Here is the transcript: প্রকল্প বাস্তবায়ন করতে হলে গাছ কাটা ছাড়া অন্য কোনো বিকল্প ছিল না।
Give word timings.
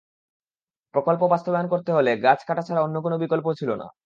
প্রকল্প 0.93 1.21
বাস্তবায়ন 1.27 1.67
করতে 1.67 1.91
হলে 1.93 2.11
গাছ 2.23 2.39
কাটা 2.47 2.63
ছাড়া 2.67 2.81
অন্য 2.83 2.95
কোনো 3.01 3.15
বিকল্প 3.23 3.47
ছিল 3.59 3.69
না। 3.75 3.87